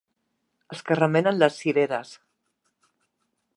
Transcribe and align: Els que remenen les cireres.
Els 0.75 0.81
que 0.87 0.97
remenen 0.99 1.37
les 1.43 1.59
cireres. 1.65 2.17